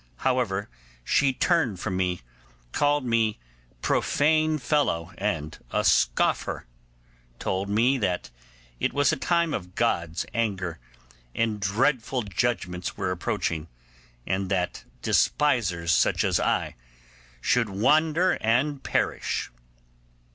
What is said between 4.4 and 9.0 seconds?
fellow, and a scoffer; told me that it